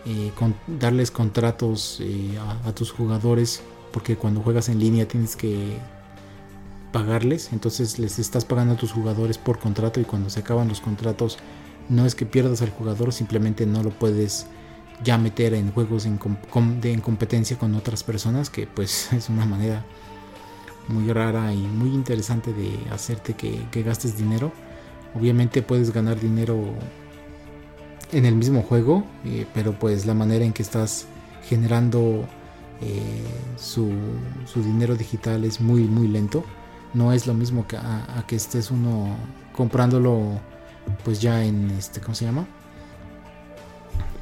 [0.05, 0.33] eh,
[0.67, 5.79] darles contratos eh, a, tus jugadores, porque cuando juegas en línea tienes que
[6.93, 10.81] pagarles, entonces les estás pagando a tus jugadores por contrato y cuando se acaban los
[10.81, 11.39] contratos
[11.89, 14.47] no es que pierdas al jugador, simplemente no lo puedes
[15.03, 16.19] ya meter en juegos en,
[16.83, 19.85] en competencia con otras personas, que pues es una manera
[20.89, 24.53] muy rara y muy interesante de hacerte que, gastes dinero.
[25.15, 26.59] Obviamente puedes ganar dinero
[28.13, 31.07] en el mismo juego, eh, pero pues la manera en que estás
[31.49, 32.27] generando
[32.81, 33.25] eh,
[33.57, 33.91] su,
[34.47, 36.45] su, dinero digital es muy muy lento.
[36.95, 39.15] No es lo mismo que a, a, que estés uno
[39.53, 40.41] comprándolo
[41.05, 42.47] pues ya en este, ¿cómo se llama?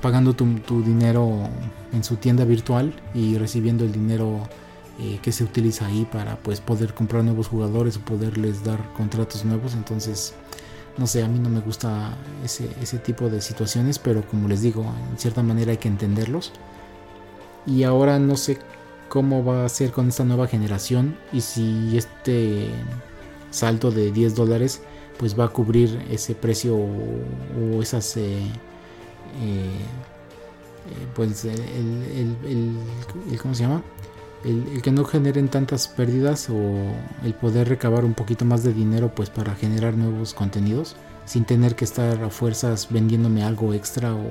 [0.00, 1.48] Pagando tu, tu, dinero
[1.92, 4.40] en su tienda virtual y recibiendo el dinero
[4.98, 9.44] eh, que se utiliza ahí para pues poder comprar nuevos jugadores o poderles dar contratos
[9.44, 9.74] nuevos.
[9.74, 10.34] Entonces
[10.96, 14.62] no sé a mí no me gusta ese, ese tipo de situaciones pero como les
[14.62, 16.52] digo en cierta manera hay que entenderlos.
[17.66, 18.58] Y ahora no sé
[19.08, 22.70] cómo va a ser con esta nueva generación y si este
[23.50, 24.82] salto de 10 dólares
[25.18, 28.42] pues va a cubrir ese precio o, esas eh,
[31.14, 32.36] pues el, el,
[33.30, 33.82] el, ¿cómo se llama?
[34.44, 36.54] El, que no generen tantas pérdidas o
[37.24, 41.74] el poder recabar un poquito más de dinero pues para generar nuevos contenidos sin tener
[41.74, 44.26] que estar a fuerzas vendiéndome algo extra o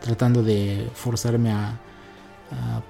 [0.00, 1.78] tratando de forzarme a,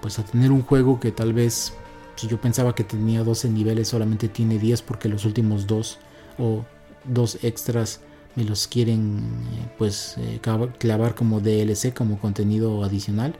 [0.01, 1.75] pues a tener un juego que tal vez
[2.17, 5.99] si yo pensaba que tenía 12 niveles solamente tiene 10 porque los últimos dos
[6.39, 6.65] o
[7.05, 8.01] dos extras
[8.37, 9.19] me los quieren
[9.53, 10.41] eh, pues eh,
[10.79, 13.35] clavar como DLC como contenido adicional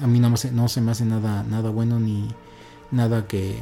[0.00, 2.28] a mí no, me, no se me hace nada nada bueno ni
[2.90, 3.56] nada que,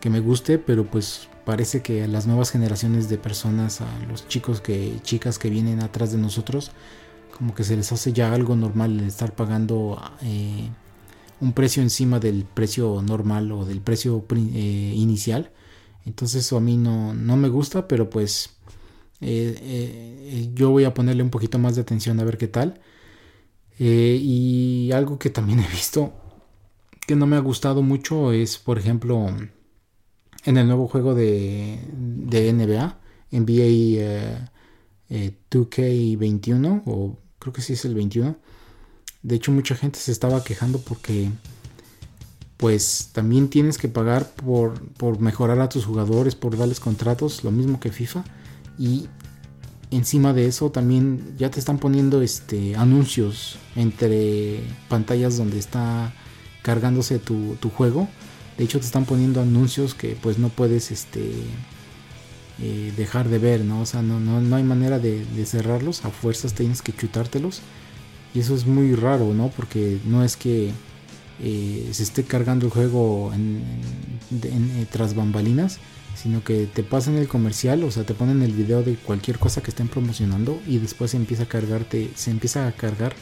[0.00, 4.28] que me guste pero pues parece que a las nuevas generaciones de personas a los
[4.28, 6.72] chicos que chicas que vienen atrás de nosotros
[7.36, 10.68] como que se les hace ya algo normal estar pagando eh,
[11.40, 15.50] un precio encima del precio normal o del precio inicial.
[16.04, 18.50] Entonces eso a mí no, no me gusta, pero pues
[19.20, 22.80] eh, yo voy a ponerle un poquito más de atención a ver qué tal.
[23.78, 26.12] y algo que también he visto
[27.06, 29.26] que no me ha gustado mucho es, por ejemplo,
[30.44, 32.98] en el nuevo juego de, de NBA,
[33.32, 34.50] NBA
[35.50, 38.36] 2K21 o creo que sí es el 21.
[39.22, 41.30] De hecho, mucha gente se estaba quejando porque
[42.56, 47.50] pues también tienes que pagar por, por mejorar a tus jugadores, por darles contratos, lo
[47.50, 48.22] mismo que FIFA.
[48.78, 49.08] Y
[49.90, 56.12] encima de eso también ya te están poniendo este anuncios entre pantallas donde está
[56.62, 58.08] cargándose tu, juego.
[58.56, 61.32] De hecho te están poniendo anuncios que pues no puedes este
[62.62, 63.80] eh, dejar de ver, ¿no?
[63.80, 67.62] O sea, no, no, hay manera de, cerrarlos, a fuerzas tienes que chutártelos.
[68.34, 69.48] Y eso es muy raro, ¿no?
[69.48, 70.70] Porque no es que
[71.40, 73.64] eh, se esté cargando el juego en,
[74.30, 75.78] eh, tras bambalinas,
[76.22, 79.62] sino que te pasan el comercial, o sea, te ponen el video de cualquier cosa
[79.62, 83.14] que estén promocionando y después se empieza a cargarte, se empieza a cargar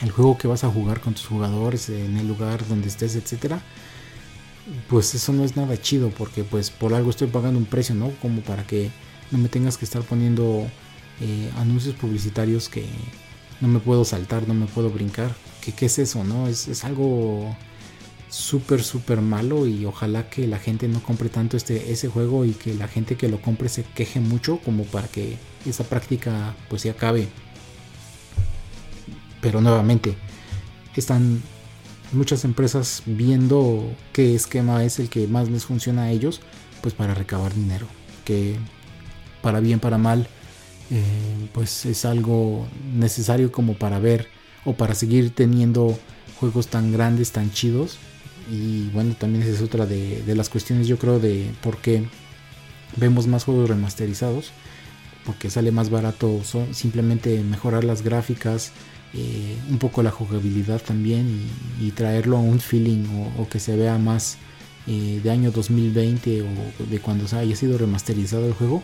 [0.00, 3.62] el juego que vas a jugar con tus jugadores en el lugar donde estés, etcétera
[4.88, 8.10] pues eso no es nada chido porque pues por algo estoy pagando un precio, ¿no?
[8.20, 8.90] Como para que
[9.30, 10.66] no me tengas que estar poniendo
[11.20, 12.84] eh, anuncios publicitarios que
[13.60, 15.34] no me puedo saltar, no me puedo brincar.
[15.60, 16.46] ¿Qué, qué es eso, no?
[16.48, 17.56] Es, es algo
[18.32, 22.52] súper, súper malo y ojalá que la gente no compre tanto este, ese juego y
[22.52, 26.80] que la gente que lo compre se queje mucho como para que esa práctica pues
[26.80, 27.28] se acabe.
[29.42, 30.16] Pero nuevamente,
[30.96, 31.42] están
[32.12, 36.40] muchas empresas viendo qué esquema es el que más les funciona a ellos,
[36.80, 37.86] pues para recabar dinero,
[38.24, 38.56] que
[39.42, 40.26] para bien, para mal,
[40.90, 44.28] eh, pues es algo necesario como para ver
[44.64, 45.98] o para seguir teniendo
[46.40, 47.98] juegos tan grandes, tan chidos.
[48.52, 52.04] Y bueno, también esa es otra de, las cuestiones yo creo de por qué
[52.96, 54.52] vemos más juegos remasterizados.
[55.24, 58.72] Porque sale más barato simplemente mejorar las gráficas,
[59.14, 61.48] eh, un poco la jugabilidad también
[61.80, 63.04] y, traerlo a un feeling
[63.38, 64.36] o, que se vea más
[64.88, 68.82] eh, de año 2020 o de cuando haya sido remasterizado el juego.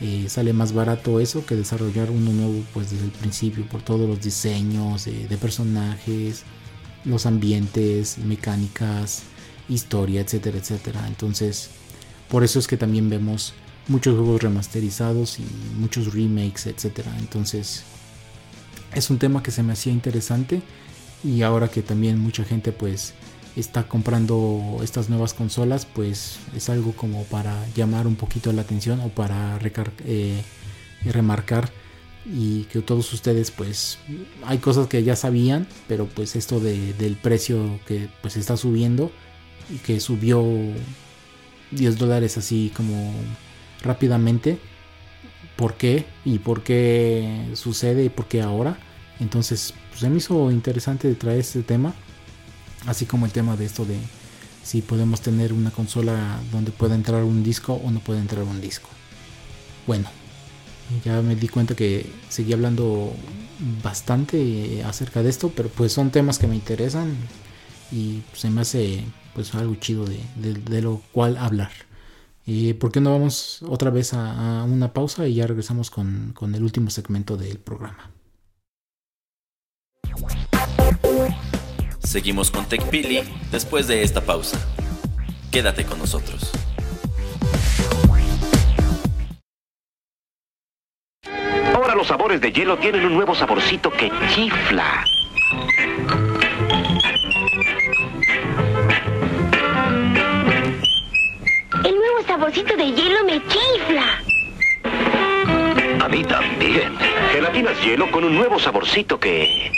[0.00, 4.08] Eh, sale más barato eso que desarrollar uno nuevo pues desde el principio por todos
[4.08, 6.44] los diseños de personajes,
[7.06, 9.22] los ambientes, mecánicas,
[9.68, 11.06] historia, etcétera, etcétera.
[11.06, 11.70] Entonces,
[12.28, 13.54] por eso es que también vemos
[13.88, 15.44] muchos juegos remasterizados y
[15.78, 17.16] muchos remakes, etcétera.
[17.18, 17.84] Entonces,
[18.94, 20.62] es un tema que se me hacía interesante
[21.22, 23.14] y ahora que también mucha gente pues
[23.56, 29.00] está comprando estas nuevas consolas pues es algo como para llamar un poquito la atención
[29.00, 29.58] o para
[30.04, 30.42] eh,
[31.04, 31.70] remarcar
[32.32, 33.98] y que todos ustedes pues
[34.44, 39.12] hay cosas que ya sabían pero pues esto del precio que pues está subiendo
[39.72, 40.44] y que subió
[41.70, 43.14] 10 dólares así como
[43.82, 44.58] rápidamente
[45.56, 48.78] por qué y por qué sucede y por qué ahora
[49.20, 51.94] entonces, pues se me hizo interesante traer este tema,
[52.86, 53.96] así como el tema de esto de
[54.62, 58.60] si podemos tener una consola donde pueda entrar un disco o no puede entrar un
[58.60, 58.88] disco.
[59.86, 60.08] Bueno,
[61.04, 63.12] ya me di cuenta que seguí hablando
[63.82, 67.16] bastante acerca de esto, pero pues son temas que me interesan
[67.90, 71.70] y se me hace pues algo chido de, lo cual hablar.
[72.44, 76.62] ¿Y por qué no vamos otra vez a, una pausa y ya regresamos con el
[76.62, 78.10] último segmento del programa?
[82.02, 84.58] Seguimos con TechPili después de esta pausa.
[85.50, 86.52] Quédate con nosotros.
[91.76, 95.04] Ahora los sabores de hielo tienen un nuevo saborcito que chifla.
[101.84, 104.22] El nuevo saborcito de hielo me chifla.
[106.02, 106.96] A mí también.
[107.32, 109.70] Gelatinas hielo con un nuevo saborcito que...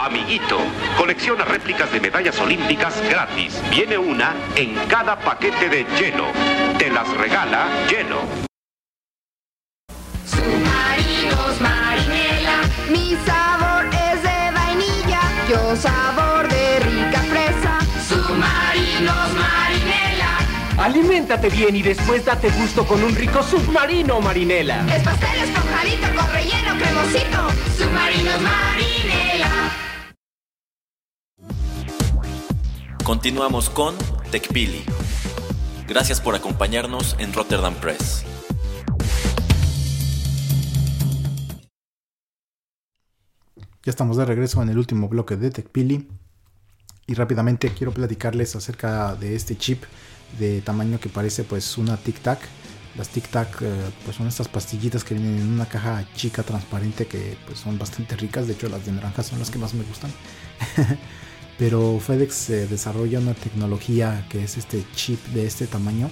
[0.00, 0.56] Amiguito,
[0.96, 3.62] colecciona réplicas de medallas olímpicas gratis.
[3.70, 6.24] Viene una en cada paquete de hielo.
[6.78, 8.45] Te las regala hielo.
[10.46, 15.20] Submarinos marinela, mi sabor es de vainilla,
[15.50, 17.78] yo sabor de rica fresa.
[18.08, 20.38] Submarinos marinela,
[20.78, 24.86] Aliméntate bien y después date gusto con un rico submarino marinela.
[24.94, 27.48] es pastel esponjadito con relleno cremosito.
[27.76, 29.50] Submarinos marinela.
[33.02, 33.96] Continuamos con
[34.30, 34.84] TechPili.
[35.88, 38.24] Gracias por acompañarnos en Rotterdam Press.
[43.86, 46.08] Ya estamos de regreso en el último bloque de TechPili.
[47.06, 49.84] Y rápidamente quiero platicarles acerca de este chip
[50.40, 52.40] de tamaño que parece pues una Tic Tac.
[52.96, 53.72] Las Tic Tac eh,
[54.04, 58.16] pues son estas pastillitas que vienen en una caja chica transparente que pues son bastante
[58.16, 58.48] ricas.
[58.48, 60.10] De hecho las de naranja son las que más me gustan.
[61.56, 66.10] Pero FedEx eh, desarrolla una tecnología que es este chip de este tamaño.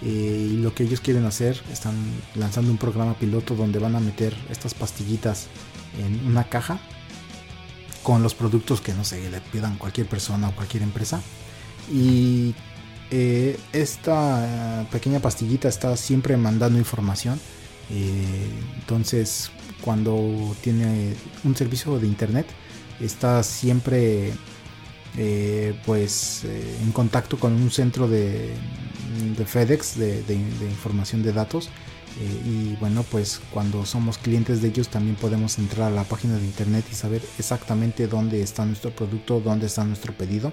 [0.00, 1.94] Eh, y lo que ellos quieren hacer, están
[2.34, 5.48] lanzando un programa piloto donde van a meter estas pastillitas
[5.98, 6.78] en una caja
[8.02, 11.20] con los productos que no sé, le pidan cualquier persona o cualquier empresa.
[11.92, 12.54] Y
[13.10, 17.38] eh, esta pequeña pastillita está siempre mandando información.
[17.90, 18.48] Eh,
[18.80, 19.50] entonces,
[19.82, 22.46] cuando tiene un servicio de internet,
[23.00, 24.32] está siempre
[25.16, 28.54] eh, pues en contacto con un centro de,
[29.36, 31.70] de FedEx de, de- de información de datos
[32.24, 36.44] y bueno pues cuando somos clientes de ellos también podemos entrar a la página de
[36.44, 40.52] internet y saber exactamente dónde está nuestro producto dónde está nuestro pedido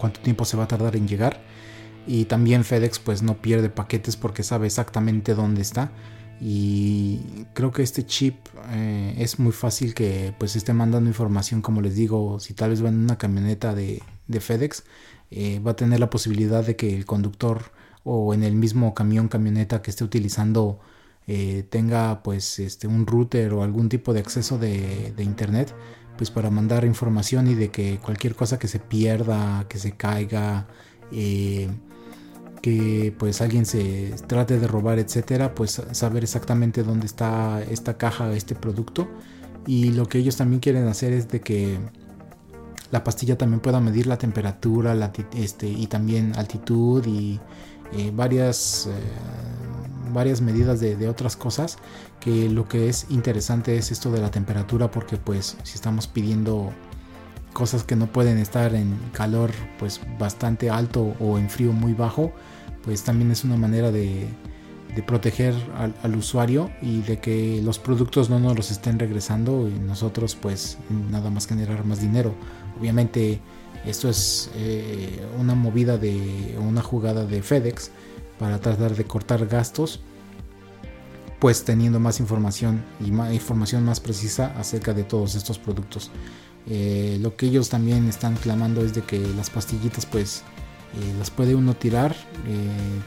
[0.00, 1.40] cuánto tiempo se va a tardar en llegar.
[2.06, 5.92] Y también FedEx pues no pierde paquetes porque sabe exactamente dónde está.
[6.40, 8.34] Y creo que este chip
[8.70, 12.82] eh, es muy fácil que pues esté mandando información como les digo si tal vez
[12.82, 14.84] va en una camioneta de, de FedEx
[15.30, 17.72] eh, va a tener la posibilidad de que el conductor
[18.04, 20.80] o en el mismo camión camioneta que esté utilizando
[21.26, 25.74] eh, tenga pues este un router o algún tipo de acceso de, de internet
[26.16, 30.66] pues para mandar información y de que cualquier cosa que se pierda que se caiga
[31.12, 31.68] eh,
[32.60, 38.32] que pues alguien se trate de robar, etcétera, pues saber exactamente dónde está esta caja,
[38.32, 39.08] este producto.
[39.66, 41.78] Y lo que ellos también quieren hacer es de que
[42.90, 47.40] la pastilla también pueda medir la temperatura la, este, y también altitud y
[47.92, 48.92] eh, varias, eh,
[50.12, 51.78] varias medidas de, otras cosas.
[52.20, 56.70] Que lo que es interesante es esto de la temperatura porque pues si estamos pidiendo
[57.54, 62.32] cosas que no pueden estar en calor pues bastante alto o en frío muy bajo
[62.84, 64.28] pues también es una manera de,
[64.94, 69.68] de proteger al, al usuario y de que los productos no nos los estén regresando
[69.68, 70.78] y nosotros pues
[71.10, 72.34] nada más generar más dinero
[72.78, 73.40] obviamente
[73.86, 77.90] esto es eh, una movida de una jugada de FedEx
[78.38, 80.00] para tratar de cortar gastos
[81.38, 86.10] pues teniendo más información y más información más precisa acerca de todos estos productos
[86.68, 90.42] eh, lo que ellos también están clamando es de que las pastillitas pues
[90.92, 92.16] eh, las puede uno tirar,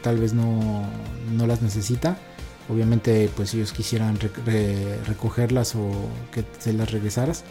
[0.02, 0.84] tal vez no,
[1.36, 2.16] no las necesita.
[2.70, 5.90] Obviamente pues ellos quisieran re- re- recogerlas o
[6.32, 7.44] que se las regresaras.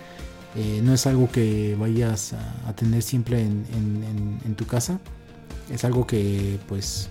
[0.56, 2.34] Eh, no es algo que vayas
[2.68, 3.66] a, tener siempre en,
[4.46, 5.00] en- tu casa.
[5.72, 7.10] Es algo que pues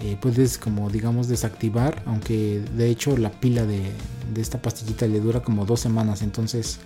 [0.00, 2.02] eh, puedes como digamos desactivar.
[2.06, 3.92] Aunque de hecho la pila de,
[4.34, 6.22] de esta pastillita le dura como dos semanas.
[6.22, 6.80] Entonces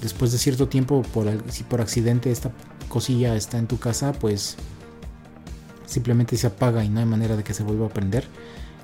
[0.00, 1.02] después de cierto tiempo,
[1.48, 2.50] si por accidente esta
[2.88, 4.56] cosilla está en tu casa, pues
[5.86, 8.26] simplemente se apaga y no hay manera de que se vuelva a prender.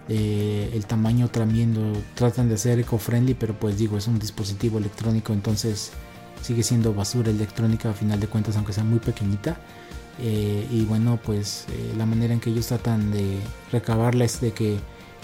[0.08, 4.78] Eh, el tamaño también lo tratan de hacer eco-friendly, pero pues digo, es un dispositivo
[4.78, 5.92] electrónico, entonces
[6.43, 9.57] sigue siendo basura electrónica a final de cuentas, aunque sea muy pequeñita.
[10.18, 13.38] Eh, y bueno, pues eh, la manera en que ellos tratan de
[13.72, 14.78] recabarla es de que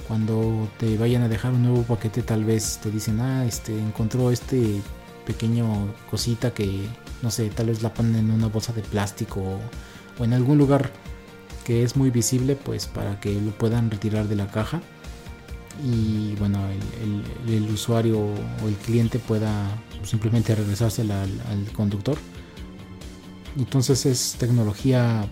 [0.08, 4.30] cuando te vayan a dejar un nuevo paquete, tal vez te dicen, ah, este encontró
[4.30, 4.80] este
[5.26, 6.86] pequeño cosita que
[7.22, 9.60] no sé, tal vez la ponen en una bolsa de plástico o,
[10.18, 10.90] o en algún lugar
[11.64, 14.80] que es muy visible, pues para que lo puedan retirar de la caja.
[15.84, 19.68] Y bueno, el, el, usuario o el cliente pueda
[20.02, 22.16] simplemente regresarse al, al, conductor.
[23.58, 25.26] Entonces es tecnología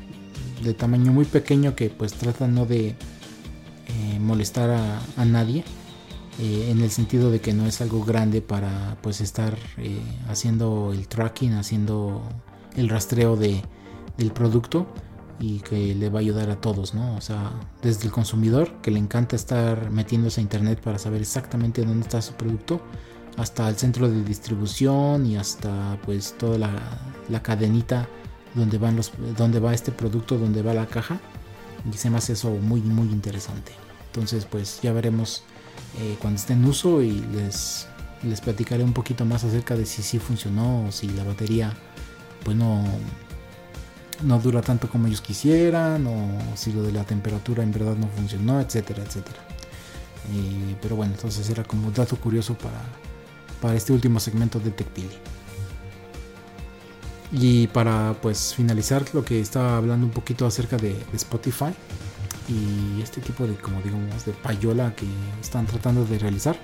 [0.62, 5.64] de tamaño muy pequeño que pues trata no de eh, molestar a, a nadie.
[6.40, 10.90] Eh, en el sentido de que no es algo grande para pues estar eh, haciendo
[10.92, 12.22] el tracking, haciendo
[12.76, 13.62] el rastreo de,
[14.18, 14.88] del producto
[15.40, 17.16] y que le va a ayudar a todos, ¿no?
[17.16, 21.84] O sea, desde el consumidor que le encanta estar metiéndose a internet para saber exactamente
[21.84, 22.80] dónde está su producto,
[23.36, 26.70] hasta el centro de distribución y hasta pues toda la,
[27.28, 28.08] la cadenita
[28.54, 31.20] donde van los donde va este producto, donde va la caja.
[31.90, 33.72] Y se me hace eso muy muy interesante.
[34.06, 35.42] Entonces, pues ya veremos
[35.98, 37.88] eh, cuando esté en uso y les
[38.22, 41.74] les platicaré un poquito más acerca de si sí funcionó o si la batería
[42.42, 42.84] pues no
[44.22, 48.08] no dura tanto como ellos quisieran o si lo de la temperatura en verdad no
[48.08, 49.38] funcionó, etcétera, etcétera.
[50.32, 52.80] Eh, pero bueno, entonces era como dato curioso para,
[53.60, 55.18] para este último segmento de TechPili.
[57.32, 61.74] Y para pues finalizar lo que estaba hablando un poquito acerca de, Spotify
[62.48, 65.06] y este tipo de como digamos de payola que
[65.40, 66.56] están tratando de realizar.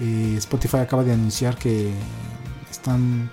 [0.00, 1.92] Eh, Spotify acaba de anunciar que
[2.70, 3.30] están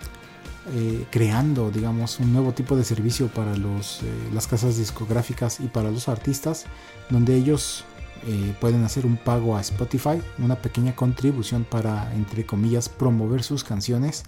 [0.68, 5.68] eh, creando, digamos, un nuevo tipo de servicio para los, eh, las casas discográficas y
[5.68, 6.66] para los artistas,
[7.10, 7.84] donde ellos
[8.28, 13.64] eh, pueden hacer un pago a Spotify, una pequeña contribución para, entre comillas, promover sus
[13.64, 14.24] canciones,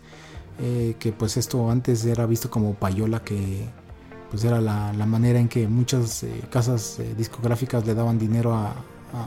[0.58, 3.68] que pues esto antes era visto como payola, que
[4.30, 8.76] pues era la, manera en que muchas casas discográficas le daban dinero a,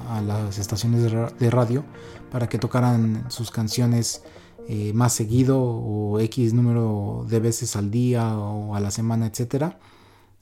[0.08, 1.84] a las estaciones de radio
[2.30, 4.22] para que tocaran sus canciones
[4.68, 9.78] eh, más seguido o X número de veces al día o a la semana, etcétera.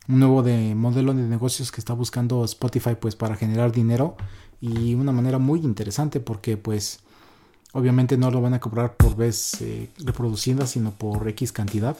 [0.08, 4.16] Un nuevo de modelo de negocios que está buscando Spotify pues para generar dinero
[4.62, 7.00] y una manera muy interesante porque pues
[7.72, 11.96] obviamente no lo van a cobrar por vez eh, reproducida sino por X cantidad.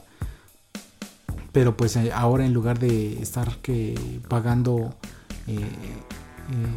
[1.52, 4.94] Pero pues eh, ahora en lugar de estar que pagando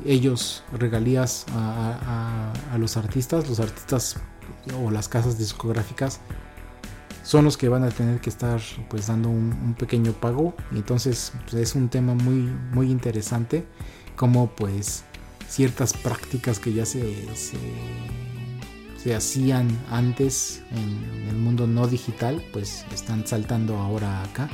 [0.06, 4.18] ellos regalías a los artistas, los artistas
[4.82, 6.20] o las casas discográficas
[7.28, 10.56] son los que van a tener que estar pues dando un, pequeño pago.
[10.72, 13.66] Y entonces pues, es un tema muy muy interesante
[14.16, 15.04] como pues
[15.48, 23.28] ciertas prácticas que ya se, se, hacían antes en, el mundo no digital pues están
[23.28, 24.50] saltando ahora acá.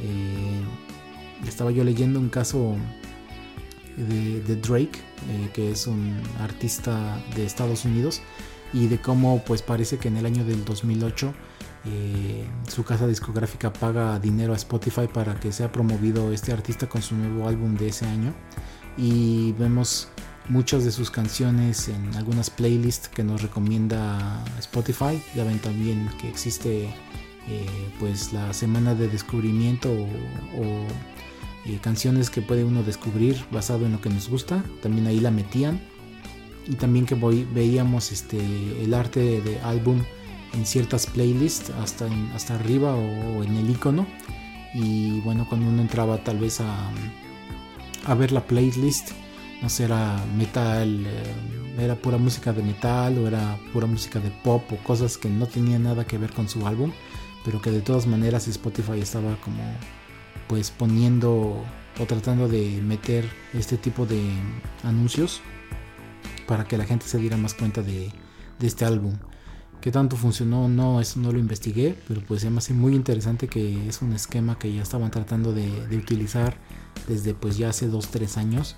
[0.00, 0.62] Eh,
[1.48, 2.76] estaba yo leyendo un caso
[3.96, 4.98] de, Drake
[5.30, 8.20] eh, que es un artista de Estados Unidos
[8.74, 11.32] y de cómo pues parece que en el año del 2008
[11.86, 17.00] eh, su casa discográfica paga dinero a Spotify para que sea promovido este artista con
[17.00, 18.34] su nuevo álbum de ese año.
[18.96, 20.08] Y vemos
[20.48, 25.22] muchas de sus canciones en algunas playlists que nos recomienda Spotify.
[25.34, 26.84] Ya ven también que existe
[27.48, 30.86] eh, pues la semana de descubrimiento o,
[31.66, 34.64] eh, canciones que puede uno descubrir basado en lo que nos gusta.
[34.82, 35.80] También ahí la metían
[36.66, 38.38] y también que veíamos este,
[38.82, 40.02] el arte de, álbum
[40.52, 44.06] en ciertas playlists hasta, hasta arriba o, en el icono.
[44.74, 46.90] Y bueno cuando uno entraba tal vez a,
[48.06, 49.12] a ver la playlist
[49.62, 54.30] no sé era metal eh, era pura música de metal o era pura música de
[54.30, 56.90] pop o cosas que no tenían nada que ver con su álbum
[57.44, 59.62] pero que de todas maneras Spotify estaba como
[60.48, 61.62] pues poniendo
[62.00, 64.20] o tratando de meter este tipo de
[64.82, 65.40] anuncios
[66.46, 68.10] para que la gente se diera más cuenta de,
[68.60, 69.14] este álbum.
[69.80, 70.68] ¿Qué tanto funcionó?
[70.68, 74.14] No, eso no lo investigué, pero pues se me hace muy interesante que es un
[74.14, 76.56] esquema que ya estaban tratando de, utilizar
[77.06, 78.76] desde pues ya hace 2-3 años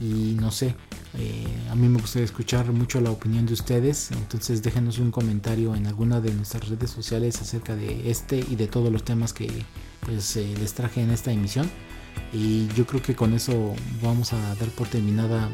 [0.00, 0.74] y no sé,
[1.16, 5.76] eh, a mí me gustaría escuchar mucho la opinión de ustedes, entonces déjenos un comentario
[5.76, 9.48] en alguna de nuestras redes sociales acerca de este y de todos los temas que
[10.00, 11.70] pues eh, les traje en esta emisión
[12.32, 15.48] y yo creo que con eso vamos a dar por terminada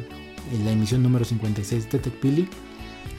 [0.52, 2.48] en la emisión número 56 de TechPili.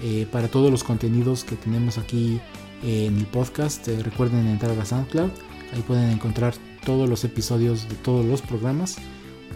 [0.02, 2.40] Eh, para todos los contenidos que tenemos aquí
[2.84, 5.32] en el podcast, eh, recuerden entrar a SoundCloud.
[5.74, 6.54] Ahí pueden encontrar
[6.86, 8.98] todos los episodios de todos los programas.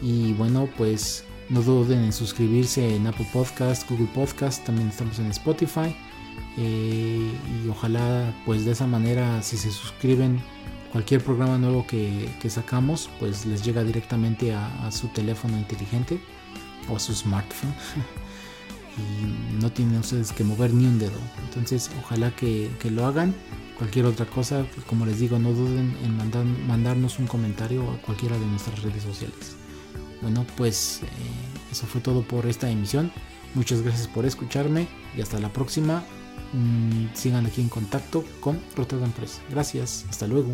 [0.01, 5.27] Y bueno, pues no duden en suscribirse en Apple Podcast, Google Podcast, también estamos en
[5.27, 5.95] Spotify.
[6.57, 7.31] Eh,
[7.63, 10.41] y ojalá pues de esa manera si se suscriben
[10.91, 16.19] cualquier programa nuevo que, sacamos pues les llega directamente a su teléfono inteligente
[16.89, 17.73] o a su smartphone.
[18.97, 21.19] y no tienen ustedes que mover ni un dedo.
[21.43, 23.33] Entonces, ojalá que, lo hagan.
[23.77, 28.37] Cualquier otra cosa, como les digo, no duden en mandar, mandarnos un comentario a cualquiera
[28.37, 29.55] de nuestras redes sociales.
[30.21, 31.07] Bueno, pues eh,
[31.71, 33.11] eso fue todo por esta emisión.
[33.55, 36.03] Muchas gracias por escucharme y hasta la próxima.
[36.51, 39.39] Mm, sigan aquí en contacto con Rotterdam Press.
[39.49, 40.53] Gracias, hasta luego.